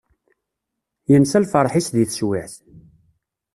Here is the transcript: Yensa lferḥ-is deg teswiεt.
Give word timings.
Yensa 1.09 1.39
lferḥ-is 1.43 1.87
deg 1.93 2.07
teswiεt. 2.09 2.53